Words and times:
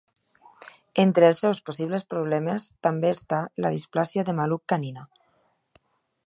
Entre 1.03 1.27
els 1.33 1.41
seus 1.43 1.59
possibles 1.69 2.05
problemes 2.13 2.65
també 2.87 3.13
està 3.17 3.43
la 3.67 3.73
displàsia 3.77 4.25
de 4.31 4.37
maluc 4.41 4.65
canina. 4.75 5.07